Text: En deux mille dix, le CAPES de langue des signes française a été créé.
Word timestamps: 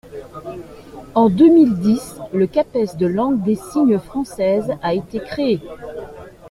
En 1.13 1.29
deux 1.29 1.49
mille 1.53 1.77
dix, 1.79 2.15
le 2.33 2.47
CAPES 2.47 2.97
de 2.97 3.05
langue 3.05 3.43
des 3.43 3.53
signes 3.55 3.99
française 3.99 4.71
a 4.81 4.95
été 4.95 5.19
créé. 5.19 5.61